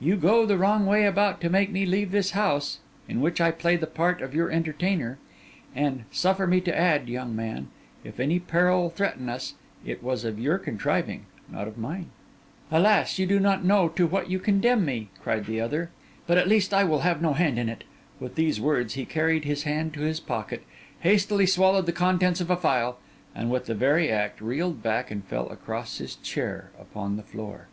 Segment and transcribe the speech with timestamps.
[0.00, 3.52] You go the wrong way about to make me leave this house, in which I
[3.52, 5.18] play the part of your entertainer;
[5.76, 7.68] and, suffer me to add, young man,
[8.02, 9.54] if any peril threaten us,
[9.86, 12.10] it was of your contriving, not of mine.'
[12.72, 15.90] 'Alas, you do not know to what you condemn me,' cried the other.
[16.26, 17.84] 'But I at least will have no hand in it.'
[18.18, 20.64] With these words he carried his hand to his pocket,
[20.98, 22.98] hastily swallowed the contents of a phial,
[23.36, 27.68] and, with the very act, reeled back and fell across his chair upon the floor.